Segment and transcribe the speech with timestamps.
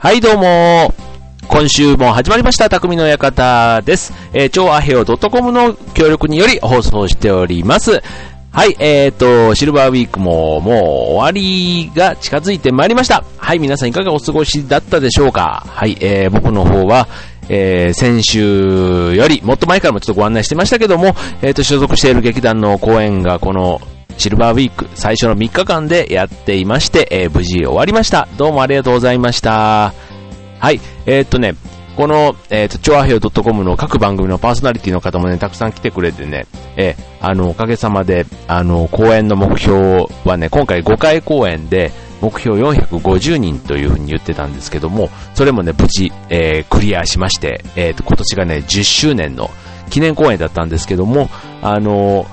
[0.00, 0.94] はい、どうも。
[1.48, 4.12] 今週も始まりました、匠の館です。
[4.32, 8.00] えー、超アヘオ .com の協力により放送しております。
[8.52, 13.24] はい、えーと、シルバーウィークももう終わりが近づいてまいりました。
[13.38, 17.08] はい、皆さんいかがお過ごしだったでしょうかはい、えー、僕の方は、
[17.48, 23.80] えー、先週より、もっと前からもちょっとご案内してましたけども、えーと、所属している劇団の公演がこの
[24.18, 28.26] シルバーウィーク最初の3日間でやっていまして、えー無事終わりました。
[28.36, 29.94] どうもありがとうございました。
[30.58, 31.54] はい、えーっとね、
[31.96, 49.50] この、えーと、超アヘオ .com の各番組のパーソナリティの方もね、たくさん来てくれてね、えーあの、おかげさまで、あの、公演の目標はね、今回5回公演で、目標450人というふうに言ってたんですけども、それもね、無事、えークリアしまして、えーと、今年がね、10周年の
[49.90, 51.30] 記念公演だったんですけども、
[51.62, 52.26] あの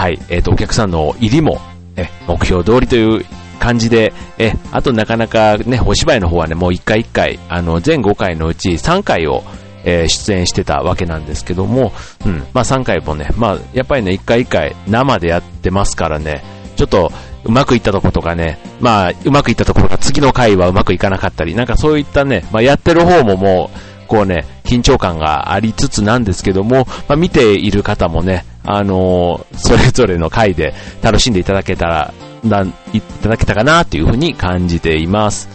[0.00, 1.60] はい、えっ、と、お客さんの入りも、
[1.94, 3.22] え、目標通りという
[3.58, 9.44] 感じで、え、あとなかなかね、お芝居の方はね、もう1回1回、あの、全5回のうち3回を、
[9.84, 11.92] えー出演してたわけなんですけども、
[12.24, 16.42] うん、まあ3回もね、まあ、やっぱりね、1回1回生でやってますからね、
[16.76, 17.12] ちょっと、
[17.44, 35.48] うまくいったとことかね、まあ、うまくいったところが次の回はうまくいかなかったり、なんかそういったね、まあやってる方ももう、こうね、緊張感がありつつなんですけども、まあ、見ている方もね、あのそれぞれの回で楽しんでいただけたら、ないただけたかなというふうに感じています。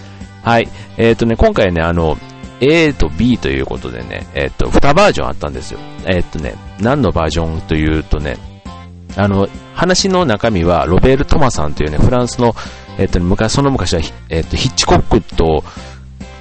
[0.43, 0.69] はい。
[0.97, 2.17] えっ、とね、今回ね、あの、
[2.61, 5.79] A と B ということでね、えっ、と、2バージョンあったんですよ。
[6.05, 8.37] えっ、とね、何のバージョンというとね、
[9.15, 12.55] あの、話の中身は、ロベール・トマさんというね、フランスの、
[12.97, 15.63] えっ、と、昔、その昔は、えっ、と、ヒッチコックと、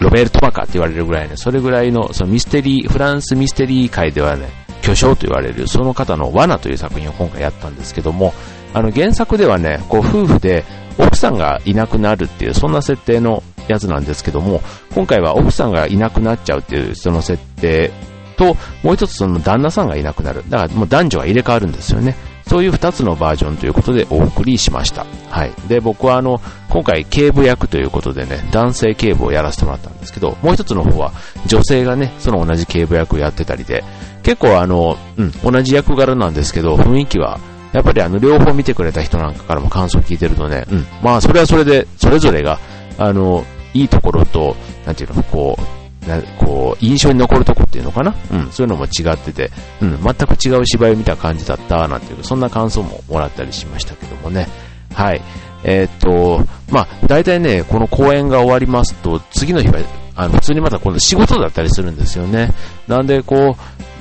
[0.00, 8.34] ロベール・トマカって言われるぐらいね、それぐらいの、そのミステリー、フランスミステリー界ではね、巨匠と言われる、その方の罠という作品を今回やったんですけども、
[8.74, 10.64] あの、原作ではね、こう、夫婦で、
[10.98, 14.60] 奥さんがいなくなるっていう、そんな設定のやつなんですけども、
[14.94, 17.90] 今回は奥さんがいなくなっちゃうっていう、その設定
[18.36, 20.44] と、もう一つその旦那さんがいなくなる。
[20.50, 22.14] だからもう男女が入れ替わるんですよね。
[22.48, 25.06] そういう二つのバージョンということでお送りしました。
[25.30, 25.52] はい。
[25.68, 31.12] で、僕はあの、今回警部役ということでね、男性警部をやらせてもらったんですけど、もう一つの方は
[31.46, 33.84] 女性がね、その同じ警部役をやってたりで、
[34.22, 37.38] 結構あの、うん、同じ役柄なんですけど、雰囲気は、
[37.72, 42.58] やっぱりあの、両方見てくれた人なんかからも感想聞いてるとね、うん、まあそれはそれで、それぞれが、
[42.98, 44.56] あの、いいところと、
[44.86, 48.14] なんていうの、こう、なこう、印象に残るとこっていうのかな？
[48.32, 49.50] うん、そういうのも違ってて、
[49.80, 54.48] うん、全く違う芝居を見た感じだった、なんていう、そんな感想ももらったりしましたけどもね。
[54.92, 55.22] はい。
[55.64, 59.80] えーっと、まあ、大体ね、この公演が終わりますと、次の日は、
[60.14, 62.50] あの、普通にまたこの仕事だったりするんですよね。
[62.86, 63.56] なんで、こう、なんてい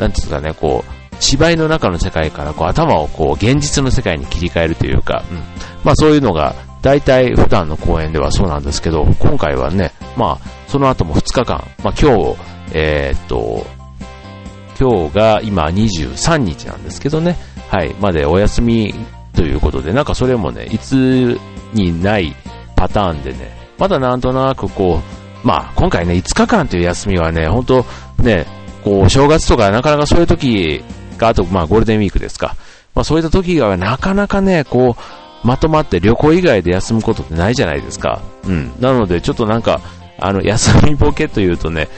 [0.06, 5.38] うんですかね、こう、芝居の中の世界からこう頭をこう現実の世界に切り替えるというか、うん、
[5.86, 12.36] まあそういうのが大体普段の公演ではそうなんですけど、今回はね、まあその後も2日間、まあ今日、
[12.74, 13.64] えーっと、
[14.80, 17.38] 今日が今23日なんですけどね、
[17.70, 18.92] はい、までお休み
[19.34, 21.40] ということで、なんかそれもね、いつ
[21.74, 22.36] にない
[22.76, 25.00] パターンでね、まだなんとなくこ
[25.44, 27.86] う、まあ今回ね、5日間という休みはね、本当
[28.24, 28.48] ね、
[28.84, 30.84] こう、正月とかなかなかそういう時
[31.20, 32.56] が、あとまあゴールデンウィークですか。
[32.96, 38.24] まあそういった時がなかなかね、こう、まとまって旅行以外で休むことってないじゃないですか。
[38.48, 38.72] うん。
[38.80, 39.80] なのでちょっとなんか、
[40.24, 41.90] あの、休みボケというとね、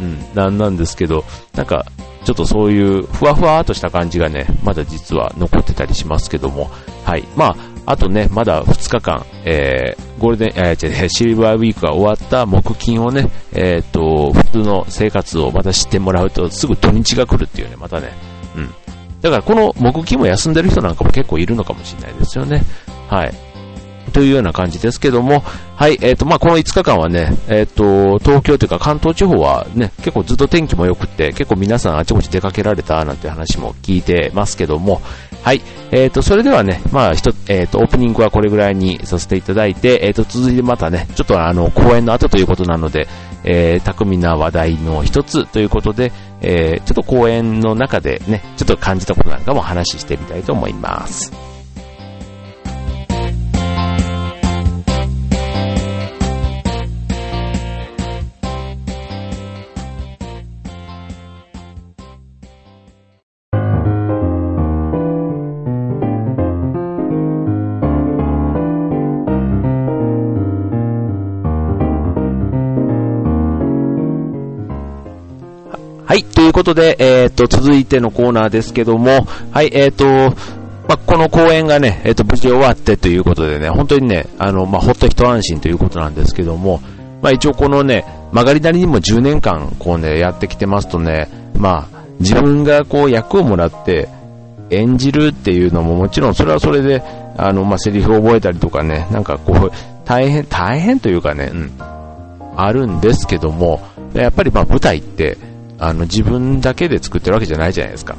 [0.00, 1.24] うん、なんなんですけど、
[1.54, 1.86] なんか、
[2.24, 6.70] ちょっとそういうふわふわとした感じがね、まだ実は残ってたりしますけども、
[7.04, 7.24] はい。
[7.34, 7.56] ま
[7.86, 18.12] あ、あとね、まだ2日間、えー、ゴールデン、えー、違うシルバーウィークが終わった木金をね、えっ、と、普通の生活をまた知ってもらうと、すぐ土日が来るっていうね、またね、
[18.56, 18.74] うん。
[19.22, 22.62] だからこの木金も休んでる人なんかも結構いるのかもしれないですよね。
[23.08, 23.45] はい。
[24.12, 25.42] というような感じですけども、
[25.76, 35.02] はい、えっ、と、まあ、この5日間はね、えっ、と、東京というか関東地方はね、結構ずっと天気も良くて、結構皆さんあちこち出かけられたなんて話も聞いてますけども、
[35.42, 43.06] はい、えっ、と、それではね、まあ、ひと、えっ、と、オープニングはこれぐらいにさせていただいて、えっ、と、続いてまたね、ちょっとあの、公演の後ということなので、
[43.44, 51.45] えー、巧みな話題の一つということで、えー、ちょっと公演の中でね、ちょっと感じたことなんかも話してみたいと思います。
[76.56, 80.06] ということで、えっ、と、続いてのコーナーですけども、はい、えっ、と、
[80.88, 86.80] まあ、この公演がね、えっ、と、無事終わってということでね、本当にね、あの、まあ、ほっと一安心ということなんですけども、
[87.20, 94.08] まあ、一応このね、曲がりなりにも10年間こうね、やってきてますとね、まあ、自分がこう役をもらって
[94.70, 97.02] 演じるっていうのももちろんそれはそれで、
[97.36, 99.72] あの、まあ、セリフを覚えたりとかね、なんかこう、
[100.06, 101.70] 大変、大変というかね、うん、
[102.56, 103.82] あるんですけども、
[104.14, 105.36] やっぱりまあ舞台って、
[105.78, 108.16] あの、自分だけで作ってるわけじゃないじゃないですか。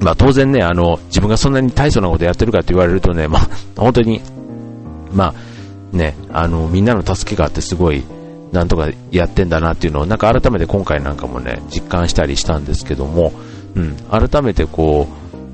[0.00, 4.22] まあ当然ね、あの、自分がそんなに大層なことやってるかって言われるとね、まあ本当に、
[5.12, 5.34] ま
[5.92, 8.04] あね、あの、みんなの助けがあってすごい、
[8.52, 13.32] なんとかやってんだなっていうのを、なんか改めて今回なんかもね、実感したりしたんですけども、
[13.74, 15.06] うん、改めてこ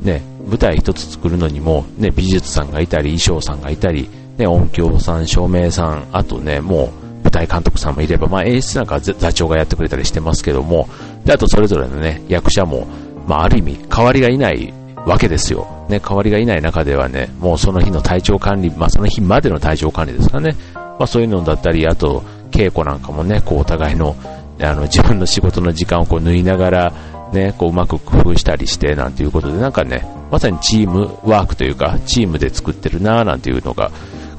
[0.03, 7.04] う、ね、舞台一つ作るのにも、ね、美術さんがいたり、衣装さんがいたり、ね、音響さん、照明さん、あとね、もう、
[7.35, 10.89] 舞台監督さんもいれば、まあ、演出なんか座長がやってくれたりしてますけども、
[11.25, 12.87] で、あとそれぞれのね、役者も、
[13.27, 14.73] まあ、ある意味、代わりがいない
[15.05, 15.67] わけですよ。
[15.89, 20.55] ね、代わりがいない中ではね、もうその日の体調管理、まあ、その日までの体調管理ですかね。
[20.75, 22.23] まあ、そういうのだったり、あと、
[22.53, 24.15] 稽古なんかもね、こう、お互いの、
[24.61, 26.93] あの、自分の仕事の時間をこう、縫いながら、
[27.33, 33.91] ね、こう、うまく工夫したりして、なんていうことで、なんかね、まさにチームワークというか、チームで作ってるなーなんていうのが、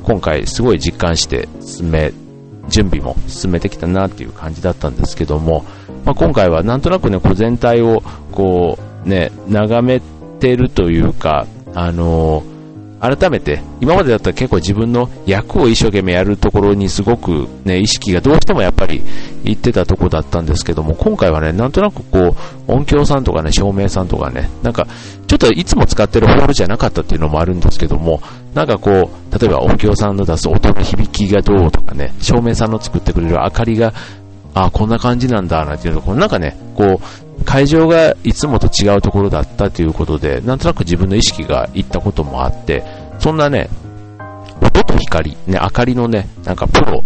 [0.03, 2.13] 今回すごい実感して進め
[2.69, 5.65] 準備も進めてきたなっていう感じだったんですけども、
[6.03, 8.01] まあ、今回はなんとなくね、こう全体を
[8.31, 10.01] こうね、眺め
[10.39, 12.54] てるというか、あのー
[13.05, 19.03] 改めて、今までだったら結構自分の役を一生懸命やるところにすごくね、意識がどうしてもやっぱり
[19.43, 22.35] 行ってたとこだったんですけども、今回はね、なんとなくこ
[22.67, 24.87] う、音響さんとかね、照明さんとかね、なんか、
[25.27, 28.21] ちょっといつも使ってるホールじゃなかったっていうのもあるんですけども、
[28.55, 33.93] なんかこう、例えば音響さんの出す音の響きがどうとかね、照明さんの作ってくれる明かりが、
[34.55, 42.83] あこんな感じなんだ、なんていうところ、なんかね、こう、会場がいつもと違うところだったということで、なんとなく自分の意識がいったこともあって、
[43.19, 43.69] そんなね、
[44.61, 47.03] 音と光、ね、明かりのね、なんかプロ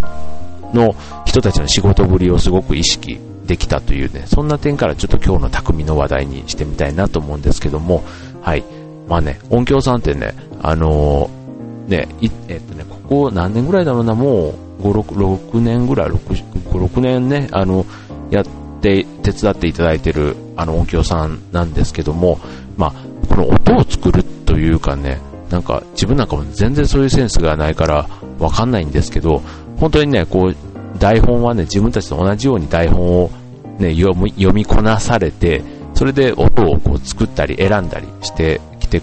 [0.74, 0.96] の
[1.26, 8.04] 人たちの仕事ぶりをすごく意識できたというね、そんな点からちょっと今日の匠の話題にしてみたいなと思うんですけども、
[8.42, 8.64] はい。
[9.08, 12.08] まあね、音響さんってね、あのー、ね、
[12.48, 16.18] えっとね、ここ何年ぐらいだろうな、もう5、6, 6年ぐらい、6、
[16.70, 17.86] 5、6年ね、あの、
[18.30, 22.40] やって、手伝っていただいてる、あの音響さんなんですけども、
[22.78, 22.94] まあ、
[23.28, 29.42] この音を作るというかね、なんか自分なんかも全然そういうセンスがないからわかんないんですけど、
[29.80, 30.56] 本当にね、こう、
[31.00, 33.32] 台本はね、自分たちと同じように台本を
[33.80, 35.62] ね、読み読みこなされて、
[35.94, 39.02] それで音をこう作ったり選んだりしてきて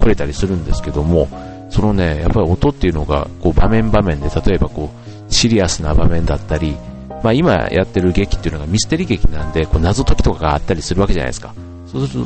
[0.00, 1.28] くれたりするんですけども、
[1.70, 6.76] そのね、やっぱり音っていうのが、こう場面場面で、例えばこう、シリアスな場面だったり、
[7.22, 11.54] まあ今やってる劇っていうのがミステリー劇なんで、こう謎解きとかがあったりするわけじゃないですか。
[11.86, 12.16] そうす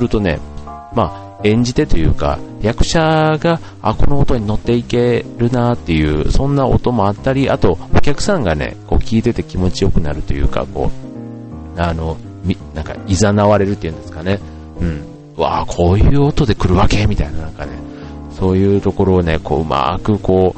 [0.00, 0.40] るとね、
[0.94, 10.90] まあ、演じてというか、役者が、あ、この音に乗っていけるなっていう、そんな音もあったり、あと、お客さんがね、こう聞いてて気持ちよくなるというか、こ
[11.76, 14.40] う、あの、み、なんか、いざなわれるっていうんですかね。
[14.80, 15.02] うん。
[15.36, 17.06] うわあ、こういう音で来るわけ？
[17.06, 17.72] みたいな、なんかね、
[18.38, 20.54] そういうところをね、こう、うまくこ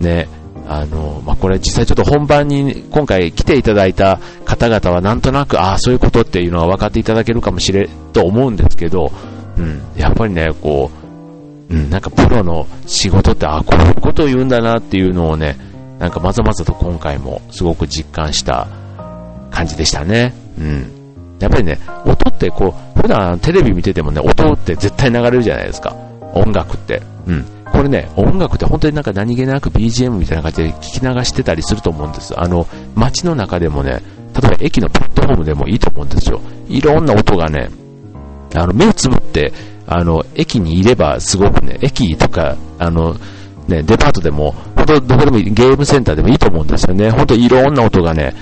[0.00, 0.28] う、ね、
[0.66, 9.12] あの、まあ、これ実際ちょっと本番に今回来ていただいた方々はなんとなく、ああ、そういうことっていうのは分かっていただけるかもしれ、と思うんですけど、
[9.56, 10.90] うん、やっぱりね、こ
[11.70, 15.56] う、うん、なんかプロの仕事って、あ、こういうことを言うんだなっていうのをね、
[15.98, 18.68] なんかまざまざと今回もすごく実感した
[19.50, 20.34] 感じでしたね。
[20.58, 20.90] うん。
[21.38, 25.94] やっぱりね、音ってこう、普段テレビ見ててもね、音って絶対流れるじゃないですか。
[26.34, 27.02] 音楽って。
[27.26, 27.44] うん。
[27.72, 32.38] これね、音楽って本当になんか何気なく BGM みたいな感じで聞き流してたりすると思うんです。
[32.38, 34.02] あの、街の中でもね、
[34.40, 36.40] 例えば駅のプラットフォームでもいいと思うんですよ。
[36.68, 37.70] いろんな音がね、
[38.54, 39.52] あの、目をつぶって、
[39.86, 43.16] あの、駅にいればすごくね、駅とか、あの、
[43.68, 47.10] ね、デパートでも、本当どこでもいい、ゲームセンターでもいいと思うんですよね。
[47.10, 48.34] 本当いろんな音がね、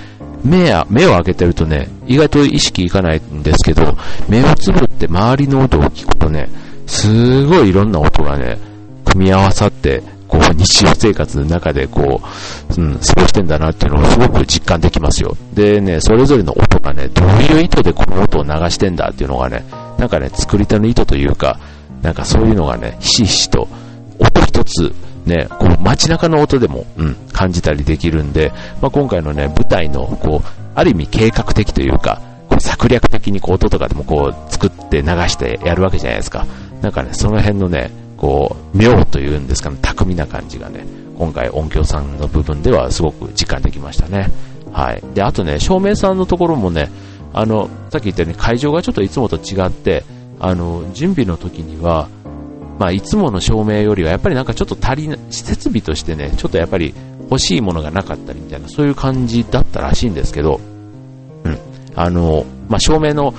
[0.44, 3.96] 目や、目を開けてるとね、意外と意識いかないんですけど、
[4.28, 6.48] 目をつぶって周りの音を聞くとね、
[6.86, 8.58] すごいいろんな音がね、
[9.10, 12.20] 組み合わさって、こう、日常生活の中でこ
[12.76, 15.36] う、うん、過ごしてんだなっていうのをすごく実感できますよ。
[15.52, 19.64] でね、それぞれの音がね、どういう意図でこの音を流してんだっていうのがね、
[19.98, 21.58] なんかね、作り手の意図というか、
[22.02, 23.68] なんかそういうのがね、ひしひしと、
[24.18, 24.94] 音一つ、
[25.26, 36.46] ね、こう街中の音でも、うん、感じたりできるんで、まあ、今回のね、舞台の、こう、ある意味計画的というか、こう策略的にこう音とかでもこう作って流してやるわけじゃないですか。
[36.82, 37.90] なんかね、その辺のね、
[38.20, 40.84] こう、妙というんですかね、巧みな感じがね、
[41.16, 44.30] 今回音響さんの部分ではすごく実感できましたね。
[44.72, 45.02] はい。
[45.14, 46.90] で、あとね、照明さんのところもね、
[47.32, 50.04] あの、さっき言ったように会場がちょっといつもと違って、
[50.38, 52.08] あの、準備の時には、
[52.78, 60.60] まあ、いつもの照明よりはやっぱりなんかちょっと足りな、設備としてね、ちょっとやっぱり欲しいものがなかったりみたいな、そういう感じだったらしいんですけど、
[61.44, 61.58] うん。
[61.94, 63.34] あの、まあ、照明の、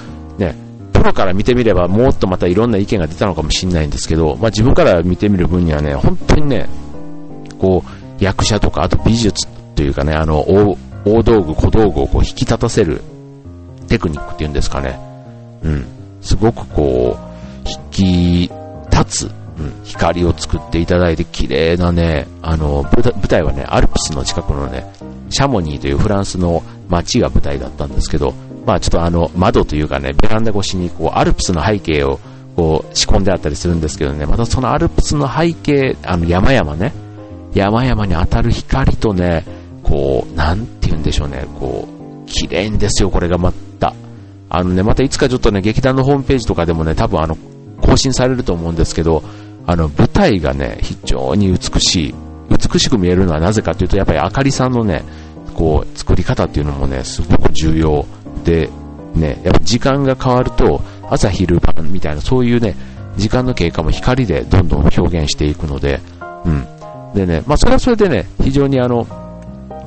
[1.02, 6.70] プロから見てみればもっとまたいろんな意見が出たのかもしれないんですけど、まあ、自分から見てみる分にはね、本当にね、
[7.58, 10.42] こう、役者とか、あと美術というかね、あの、
[11.04, 13.02] 大道具、小道具をこう引き立たせる
[13.88, 15.00] テクニックっていうんですかね。
[15.64, 15.86] うん。
[16.22, 17.18] すごくこ
[17.66, 18.52] う、引き
[18.92, 24.86] 立つ、うん、光を作っていただいて綺麗なね、あの、舞台はね、アルプスの近くのね、
[25.32, 32.20] シャモニーというフランスの街が舞台だったんですけど、まあちょっとあの、窓というかね、ベランダ越しにこう、アルプスの背景を
[32.56, 36.94] こう、仕込んであったりするんですけどね、またそのアルプスの背景、あの、山々ね、
[37.54, 39.46] 山々に当たる光とね、
[39.84, 43.94] こう、なんて言うんでしょうね、こう、綺麗んですよ、これがまた。
[44.50, 47.38] あのね、またいつかちょっとね、劇団のホームページとかでもね、多分あの、
[47.82, 49.24] 更新されると思うんですけど、
[49.66, 52.16] あの、舞台がね、非常に美しい。
[52.50, 55.04] 美しく見えるのはなぜかというと、やっぱりあかりさんのね、
[55.54, 58.06] こう、作り方っていうのもね、すごく重要
[58.44, 58.70] で、
[59.16, 62.76] ね、やっぱ時間が変わると、朝昼晩みたいな、そういうね、
[63.18, 66.00] 時間の経過も光でどんどん表現していくので、
[66.46, 66.66] うん。
[67.14, 69.06] でね、まあそれはそれでね、非常にあの、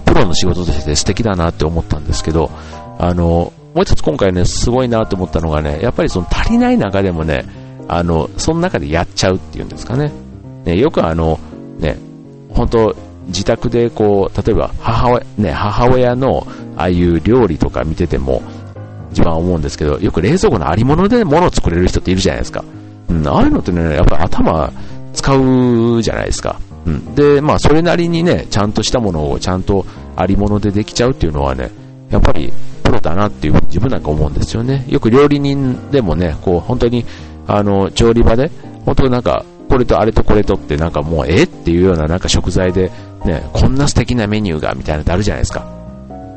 [0.05, 2.51] プロの仕事として素敵だなって思ったんですけど、
[2.99, 7.45] あの、もう一つ今回ね、すごいなって思ったのがね、やっぱりその足りない中でもね、
[7.89, 10.13] あの、その中でやっちゃうっていうんですかね。
[10.65, 11.39] ね、よくあの、
[11.79, 11.99] ね、
[12.51, 18.43] 本当自宅でこう、例えば母親、ね、母親のああいう料理とか見てても、
[19.13, 22.65] 一番思うんですけど、よく冷蔵庫のありもので物を作れる人っているじゃないですか。
[23.09, 24.73] うん、ああいうのってね、やっぱ頭
[25.13, 26.59] 使うじゃないですか。
[26.85, 27.15] うん。
[27.15, 31.71] で、まあ、それなりにね、ちゃんとしたものをちゃんとありものでできちゃうっていうのはね、
[32.11, 32.53] やっぱり
[32.83, 34.85] プロだなっていう自分なんか思うんですよね。
[34.89, 37.05] よく料理人でもね、こう、本当に、
[37.47, 38.51] あの、調理場で、
[38.85, 41.45] 本当なんか、これとあれとこれとってなんかもう、え？
[41.45, 42.91] っていうようななんか食材で、
[43.25, 45.67] ね、こんな素敵なメニューが、みたいなのってあるじゃないですか。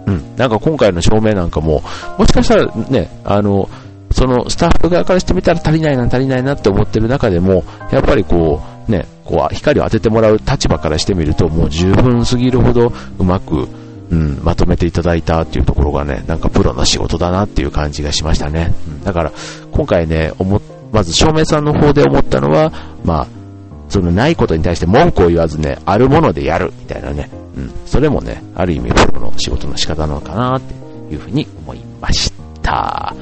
[0.05, 0.35] うん。
[0.37, 1.83] なんか今回の照明なんかも、
[2.17, 3.69] もしかしたらね、あの、
[4.11, 13.67] そのスタッフ側からしてみたら足りないな、足りないなって思ってる中でも、やっぱりこう、ね、こう、光を当ててもらう立場からしてみると、もう十分すぎるほどうまく、
[14.09, 18.73] うん、まとめていただいたっていうところがね、なんかプロの仕事だなっていう感じがしましたね。
[18.87, 19.31] うん、だから、
[19.71, 20.61] 今回ね、思、
[20.93, 22.71] まず照明さんの方で思ったのは、
[23.03, 23.27] まあ、
[23.89, 27.29] そのないことに対して文句を言わずね、あるものでやる、みたいなね。
[27.55, 27.71] うん。
[27.85, 30.73] それもね、ある意味プロの仕事の仕方なのかな、って
[31.13, 33.15] いうふうに思いました。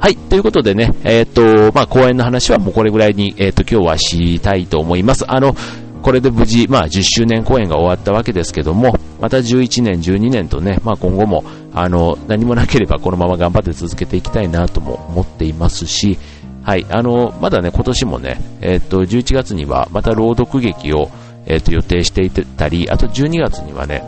[0.00, 0.16] はい。
[0.16, 5.24] ということでね、えっ、ー、と、まあ、公演の話はもうこれぐらいに、えっ、ー、と、今日はしたいと思います。
[5.30, 5.54] あの、
[6.02, 16.18] これで無事、まあ、10周年公演が終わったわけですけども、また11年、12年とね、まあ、今後も、あの、何もなければこのまま頑張って続けていきたいなとも思っていますし、
[16.64, 21.10] はい、あの、まだね、今年もね、えっ、ー、と、11月にはまた朗読劇を、
[21.44, 24.02] えっ、と、予定していたり、あと12月にはね、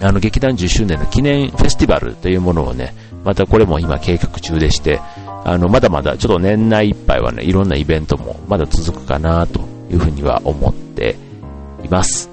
[0.00, 5.00] あの、劇団10周年の記念フェスティバルというものをね、またこれも今計画中でして、
[5.44, 11.16] あの、まだまだちょっと年内いっぱいはね、いろんなイベントもまだ続くかなというふうには思って
[11.84, 12.30] います。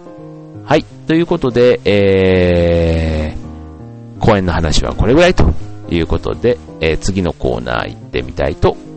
[0.66, 0.86] はい。
[1.08, 5.52] ということで、えー、公演の話はこれぐらいと
[5.90, 8.93] いうことで、えー、次のコーナー行ってみたいと思います。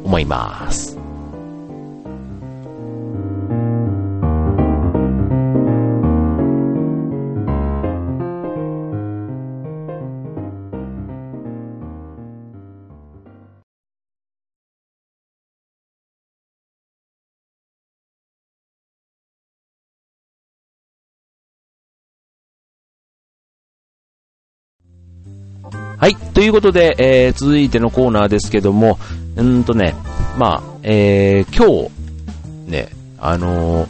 [25.99, 26.17] はい。
[26.35, 28.99] ということで、えー、続いてのコーナーですけども、
[29.37, 29.95] うんとね、
[30.39, 32.89] まあ、えー、今日、ね、
[33.19, 33.89] あのー、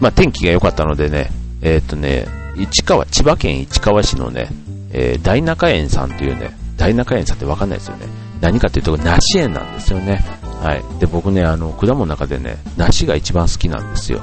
[0.00, 1.30] まあ、天気が良かったのでね、
[1.60, 2.26] えっ、ー、とね、
[2.56, 4.48] 市川、千葉県市川市のね、
[4.92, 8.06] えー、大中園さんというね、大中園さんってわかんないですよね。
[8.40, 10.24] 何かっていうと、梨園なんですよね。
[10.62, 11.00] はい。
[11.00, 14.22] で、僕ね、あの、果物の中でね、梨が一番好きなんですよ。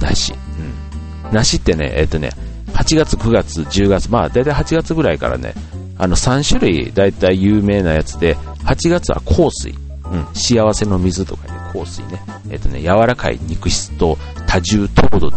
[0.00, 0.32] 梨。
[0.32, 1.32] うん。
[1.32, 2.30] 梨ってね、えっ、ー、とね、
[2.72, 5.52] 8月、9月、10月、まあ、だいたい8月ぐらいからね、
[5.98, 8.36] あの、3種類大体有名なやつで、
[8.70, 9.74] 8月は香水。
[10.12, 12.20] うん、幸せの水とかね、香水ね。
[12.50, 15.30] えっ、ー、とね、柔らかい肉質と多重糖度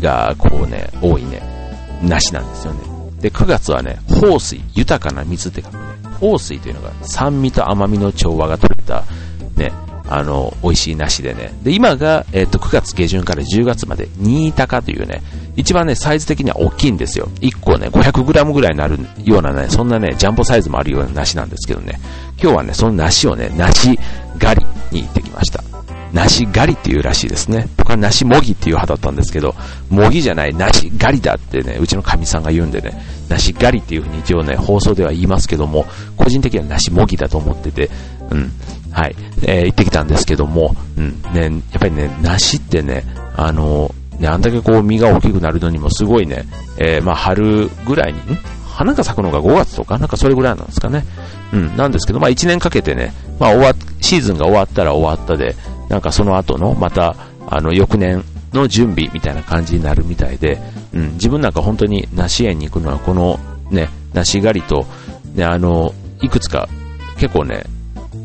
[0.00, 1.40] が、こうね、多いね、
[2.02, 2.80] 梨なんですよね。
[3.20, 5.82] で、9月はね、香水、豊かな水って書くね。
[6.20, 9.04] 香水というのが酸味と甘みの調和が取れた、
[9.56, 9.72] ね、
[10.08, 11.52] あの、美味しい梨でね。
[11.62, 15.22] で、今が、えっ、ー、と、9月下旬から10月まで、新高というね、
[15.58, 17.28] 一番ね、サイズ的には大きいんですよ。
[17.40, 21.98] 1個ね、500g ぐらいになるようなね、そんなね、ジャンボサイズもあるような梨なんですけどね。
[22.40, 23.98] 今日はね、その梨をね、梨
[24.38, 25.64] 狩りに行ってきました。
[26.12, 27.68] 梨狩りっていうらしいですね。
[27.76, 29.56] 僕は梨もぎっていう派だったんですけど、
[29.90, 32.92] もぎじゃない、梨狩りだってね、うちの神さんが言うんでね、
[33.28, 35.86] 梨狩りっていう風に一応ね、放送では言いますけども、
[36.16, 37.90] 個人的には梨もぎだと思ってて、
[38.30, 38.52] うん、
[38.92, 43.04] はい、えー、行ってきたんですけども、うん、ね、やっぱりね、梨ってね、
[43.36, 46.44] あの、ね、あんだけこう実が大きくなるのにもすごいね、
[46.78, 48.20] えー、まあ春ぐらいに、
[48.66, 51.04] 花が咲くのが5月とか、なんかそれぐらいなんですかね。
[51.52, 55.56] うん、なんですけど、まあ1年かけてね、まあ終わ、シーズンが終わったら終わったで、
[55.88, 57.16] なんかその後の、また、
[57.48, 60.58] あの、翌年の準備みたいな感じになるみたいで、
[60.92, 63.38] うん、自分なんか本当に梨園に行くのはこの
[63.70, 64.86] ね、梨狩りと、
[65.34, 66.68] ね、あの、いくつか
[67.16, 67.64] 結構ね、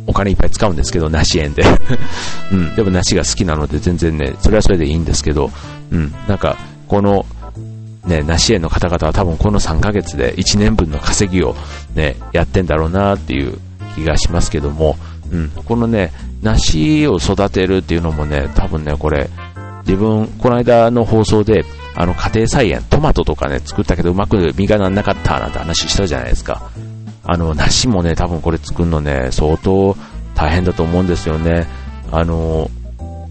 [0.06, 1.64] お金いっぱい使うんですけど、梨園で。
[2.52, 5.52] うん、でも梨が好きなので全然ね、それはそれでいいんですけど、
[5.94, 6.58] うん、なんか、
[6.88, 7.26] この、
[8.06, 11.56] ね、梨園の方々は多分この3ヶ月で1年分の稼ぎを
[11.96, 13.58] ね、やってんだろうなっていう
[13.96, 14.98] 気がしますけども、
[15.32, 19.30] うん、このね、梨を育てるっていうのもね、多分ね、これ、
[19.86, 21.64] 自分、この間の放送で、
[21.96, 26.70] あの、家庭菜園、トマトとかね、作ったけどうまく実がなんなかったなんて話したじゃないですか。
[27.24, 29.96] あの、梨もね、多分これ作るのね、相当
[30.36, 31.68] 大変だと思うんですよね。
[32.12, 32.70] あの、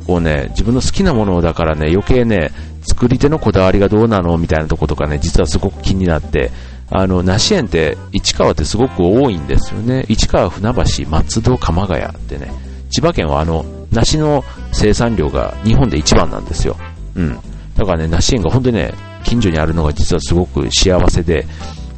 [0.07, 2.51] こうね、自分の好きなものだからね、余計ね、
[2.83, 6.51] 作り手のこだわりがどうなのみたいなとことかね、実はすごく気になって、
[6.91, 10.05] あの、梨園って市川ってすごく多いんですよね。
[10.09, 12.53] 市川、船橋、松戸、鎌ヶ谷ってね。
[12.91, 16.77] 千葉県はあの、梨の生産量が日本で一番なんですよ。
[17.15, 17.39] うん。
[17.77, 18.93] だからね、梨園が本当にね、
[19.25, 21.47] 近所にあるのが実はすごく幸せで、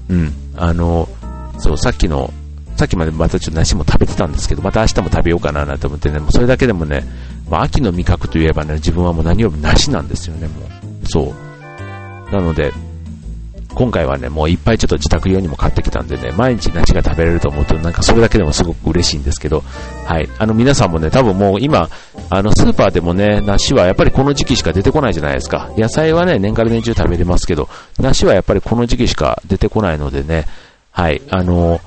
[0.08, 0.32] うん。
[0.56, 1.08] あの、
[1.58, 2.32] そう、さっきの、
[2.76, 7.04] さっきまでまたちょっと梨も食べてたんですけど、また明日も食べようかななんて思ってね、それだけでもね、
[7.50, 11.06] まあ、秋の味覚といえばね、自分はもう何よりも梨なんですよね、もう。
[11.06, 11.34] そ
[12.30, 12.32] う。
[12.32, 12.72] なので、
[13.74, 19.62] 今回はね、もういっぱいちょっと自宅用にも買ってきたんでね、毎日梨が食べれると思うと、なんかそれだけでもすごく嬉しいんですけど、
[20.06, 20.28] はい。
[20.38, 21.88] あの皆さんもね、多分もう今、
[22.30, 25.70] あのスーパーでもね、梨はやっぱりこの時期しか出てこないじゃないですか。
[25.76, 30.46] 野菜はね、年から年中食べれますけど、梨はやっぱりこの時期しか出てこないのでね、
[30.92, 31.20] はい。
[31.30, 31.80] あの、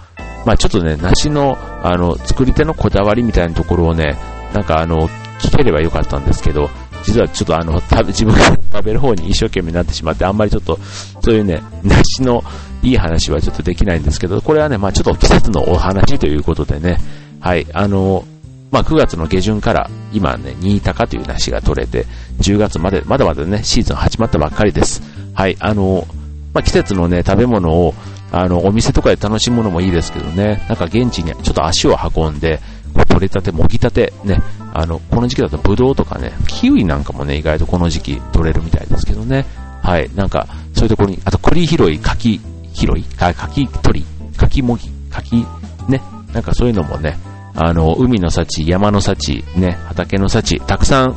[0.46, 4.18] まあちょっとね、梨の、あの、作り手のこだわりみたいなところをね、
[4.54, 6.70] なんかあの、聞ければよかったんですけど、
[7.04, 8.40] 実はちょっとあの、 自分が
[8.74, 10.80] 食べる方に一生懸命になってしまって、あんまりちょっと、
[11.22, 12.44] そういうね、梨の
[12.84, 16.98] いい話はちょっとできないんですけど、これはね、まあちょっと季節のお話ということでね、
[17.40, 18.26] はい、あの、
[18.72, 22.06] まあ9月の下旬から今ね、新高という梨が取れて、
[22.40, 25.02] 10月まで、まだまだね、シーズン始まったばっかりです。
[25.34, 26.08] はい、あの、
[26.54, 27.94] まあ季節のね、食べ物を、
[28.32, 32.60] あの、お店とかで楽しむのもいいですけどね、なんか現地にちょっと足を運んで、
[33.06, 34.42] 取れたて、もぎたて、ね、
[34.74, 39.46] あの、この時期だとブドウとかね、キウイなんかもね、意外とこの時期取れるみたいですけどね。
[39.82, 42.42] はい、なんか、そういうところに、あと栗拾い、柿
[42.74, 44.06] 拾い、柿取り、
[44.38, 45.46] 柿もぎ、柿、
[45.88, 46.02] ね、
[46.34, 47.18] なんかそういうのもね、
[47.56, 51.16] あの、海の幸、山の幸、ね、畑の幸、たくさん、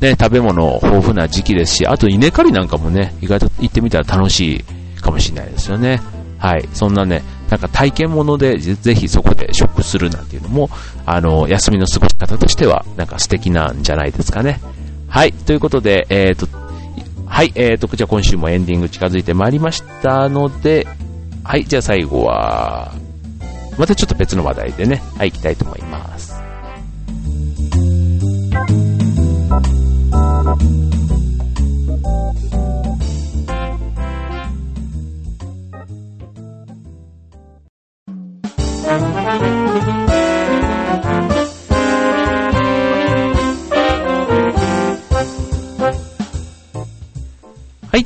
[0.00, 6.00] ね、食べ物豊富な時期ですし、あと稲刈りなんかもね、意外と行ってみたら楽しいかもしれないですよね。
[6.38, 10.70] はい、そんなね、なんか体験ものでぜひそこで食するなんていうのも、
[11.04, 14.60] あの、休みの過ごし方としては、なんか素敵なんじゃないですかね。
[15.08, 16.46] はい、ということで、えっ、ー、と、
[17.26, 20.86] はい、え、ー、と、じゃあ今週もエンディング近づいてまいりましたので、
[21.42, 22.92] はい、じゃあ最後は、
[23.76, 26.34] またちょっと別の話題でね、はい、行きたいと思います。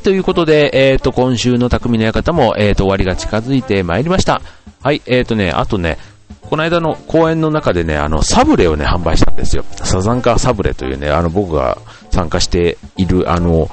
[0.05, 4.43] ということで、えっ、ー、と、今週の匠の館も、えっ、ー、と、終わりが近づいてまいりました。
[4.83, 5.97] はい、えっ、ー、とね、あとね、
[6.43, 9.65] この間の公演の中でね、あの、サブレをね、販売したんですよ。
[9.71, 11.79] サザンカサブレというね、あの、僕が
[12.11, 13.71] 参加している、あの、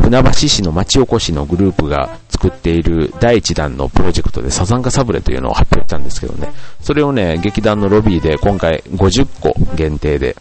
[0.00, 10.34] 船橋市の町おこしのグループが作っている第1弾のプロジェクトでサザンカサブレというのを発表したんですけどね、それをね、劇団のロビーで今回50個限定で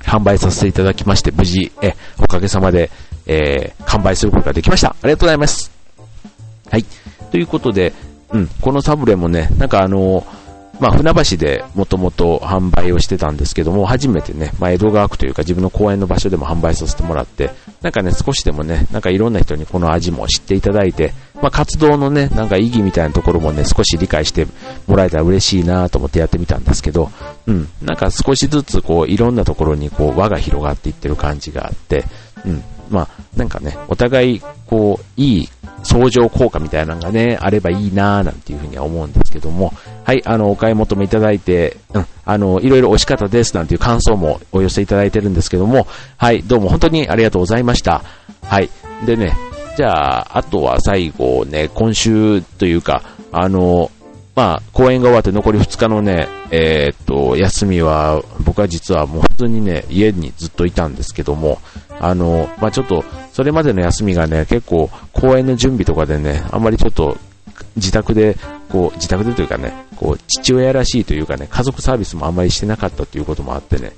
[0.00, 2.90] 販売させていただきまして、無事、え、おかげさまで、
[3.28, 4.88] えー、完売することができました。
[4.90, 5.70] ありがとうございます。
[6.70, 6.84] はい。
[7.30, 7.92] ということで、
[8.30, 10.26] うん、このサブレもね、なんかあの
[10.80, 17.50] まあ、船橋でもともと販売をしてたんですけども、初めてね、まあ、江戸川区というか自分の公園の場所でも販売させてもらって、
[17.82, 21.12] なんかね、少しでもね、なんかいろんな人にこの味も知っていただいて、
[21.42, 24.46] まあ、活動のね、なんか意義みたいなところもね、少し理解して
[24.86, 27.10] もらえたら嬉しいなと思ってやってみたんですけど、
[27.46, 32.04] うん、なんか少しずつこう、いろんなところにこう、輪が広がっていってる感じがあって、
[32.44, 35.48] うん、まあ、なんかね、お互い、こう、いい
[35.82, 39.72] 相乗効果みたいなのがね、あればいいなぁ、なんていうふうには思うんですけども、
[40.04, 48.02] はい、あの、お買い求めいただいて、うん、あの、いろいろ美味しかったです、なんていう感想もお寄せいただいてるんですけども、はい、どうも本当にありがとうございました。
[48.42, 48.70] はい、
[49.06, 49.36] でね、
[49.76, 53.90] じゃあ、あとは最後ね、今週というか、あの、
[54.38, 61.58] まあ、公演が終わって残り2日のね、えー、っと、休みは、僕は実はもう本当にね、家にずっといたんですけども、
[61.98, 67.18] あの、まあ、ちょっと、それまでの休みがね、結構、公演の準備とかでね、あんまりちょっと、
[67.74, 68.36] 自宅で、
[68.68, 73.90] こう、自宅でというかね、こう、父親らしいというかね、家族サービスもあんまりしてなかったということもあってね、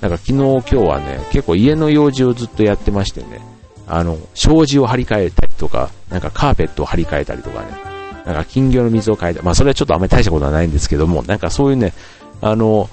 [0.00, 3.42] なんか昨日今日はね、結構家の用事をずっとやってましてね、
[3.86, 7.92] あの、障子を張り替えたりとか、なんかカーペットを張り替えたりとかね、
[8.24, 9.42] なんか金魚の水を変えた。
[9.42, 11.92] まあそれはちょっとあんまり大したことはないんですけども、なんかそういうね、
[12.40, 12.88] あの、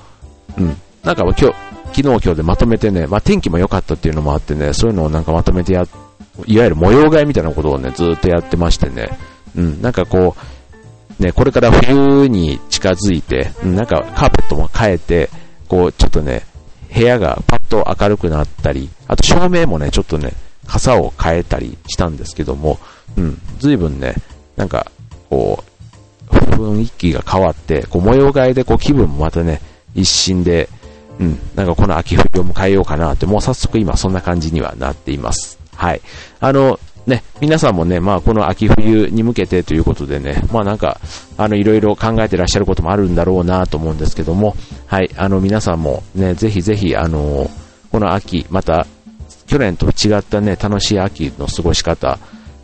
[0.58, 5.88] うん、なんか今日、昨日今日でまとめてね、まあ天気も良かったっていうのもあってね、そういうのをなんかまとめてや、
[6.46, 9.10] いわゆる模様替えみたいなことをね、ずっとやってましてね、
[9.56, 10.36] うん、なんかこ
[11.20, 15.30] う、ね、これから冬に近づいて、うん、なんかカーペットも変えて、
[15.68, 16.46] こう、ちょっとね、
[16.94, 20.34] 部屋がパッと明るくなったり、あと照明もね、ちょっとね、
[20.66, 22.80] 傘を変えたりしたんですけども、
[23.18, 24.16] うん、随分ね、
[24.56, 24.92] なんか
[25.30, 25.70] こう、
[26.32, 29.62] 雰囲気が変わって、こう模様替えでこう気分もまたね、
[29.96, 30.70] 一新で、
[31.20, 35.60] うん、なんかこの秋冬を迎えようかなって、もう早速今そんな感じにはなっています。
[35.76, 36.02] はい。
[36.40, 41.00] あの、ね、皆さんもね、まあこの秋冬に向けてということでね、まあなんか、
[41.38, 47.50] あのいろいろ考えてらっしゃることもあるんだろうなと思うんですけども、はい、あの皆さんもね、ぜひぜひあの、
[47.92, 48.86] この秋、また
[49.48, 52.20] 去年と違ったね、楽しい秋の過ごし方、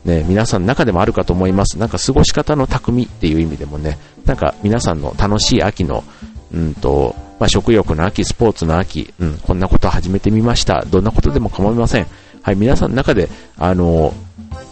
[0.05, 1.79] ね、皆さんの中でもあるかと思います。
[1.79, 6.03] なんか過ごし方の巧みっていう意味でもね、なんか皆さんの楽しい秋の、
[6.53, 10.85] うんと、まあ、食欲の秋、スポーツの秋、うん、こんなこと始めてみました。
[10.85, 12.07] どんなことでも構いません。
[12.43, 14.13] はい、皆さんの中で、あの、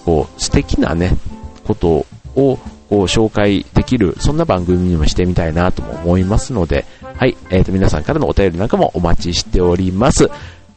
[0.06, 1.17] こう、素敵なね、
[1.65, 2.58] ことを、こ
[2.89, 10.30] う、紹介できる、そんな番組にもしてみたいなとも思いますので、はい、えっ、ー、と、皆さんからのお便りなんかもお待ちしております。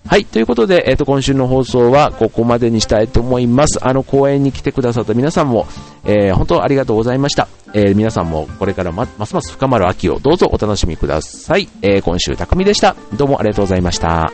[0.07, 0.25] はい。
[0.25, 3.79] ということで、えっ、ー、と、今週の放送はここまでにしたいと思います。
[3.85, 5.67] あの、公演に来てくださった皆さんも、
[6.05, 7.49] えー、本当ありがとうございました。
[7.73, 11.69] えー、皆さんもこれからま、ますます深まる秋をどうぞお楽しみください。
[11.83, 12.95] え、今週、匠でした。
[13.17, 14.33] どうもありがとうございました。